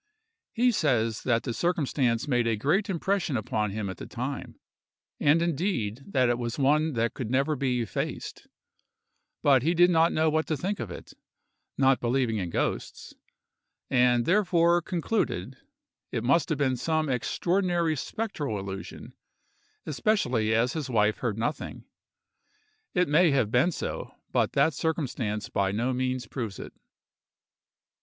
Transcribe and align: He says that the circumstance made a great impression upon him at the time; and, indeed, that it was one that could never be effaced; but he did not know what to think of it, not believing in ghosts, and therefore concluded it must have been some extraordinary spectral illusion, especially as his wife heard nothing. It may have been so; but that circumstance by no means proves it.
He 0.51 0.71
says 0.71 1.21
that 1.25 1.43
the 1.43 1.53
circumstance 1.53 2.27
made 2.27 2.47
a 2.47 2.55
great 2.55 2.89
impression 2.89 3.37
upon 3.37 3.69
him 3.69 3.87
at 3.87 3.97
the 3.97 4.07
time; 4.07 4.59
and, 5.19 5.43
indeed, 5.43 6.01
that 6.07 6.27
it 6.27 6.39
was 6.39 6.57
one 6.57 6.93
that 6.93 7.13
could 7.13 7.29
never 7.29 7.55
be 7.55 7.79
effaced; 7.83 8.47
but 9.43 9.61
he 9.61 9.75
did 9.75 9.91
not 9.91 10.11
know 10.11 10.27
what 10.27 10.47
to 10.47 10.57
think 10.57 10.79
of 10.79 10.89
it, 10.89 11.13
not 11.77 11.99
believing 11.99 12.37
in 12.39 12.49
ghosts, 12.49 13.13
and 13.91 14.25
therefore 14.25 14.81
concluded 14.81 15.55
it 16.11 16.23
must 16.23 16.49
have 16.49 16.57
been 16.57 16.77
some 16.77 17.07
extraordinary 17.07 17.95
spectral 17.95 18.57
illusion, 18.57 19.13
especially 19.85 20.51
as 20.51 20.73
his 20.73 20.89
wife 20.89 21.19
heard 21.19 21.37
nothing. 21.37 21.85
It 22.95 23.07
may 23.07 23.29
have 23.29 23.51
been 23.51 23.71
so; 23.71 24.15
but 24.31 24.53
that 24.53 24.73
circumstance 24.73 25.47
by 25.49 25.71
no 25.71 25.93
means 25.93 26.25
proves 26.25 26.57
it. 26.57 26.73